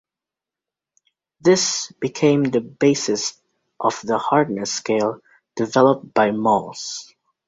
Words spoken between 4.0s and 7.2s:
the hardness scale developed by Mohs.